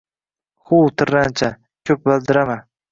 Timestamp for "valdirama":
2.13-2.63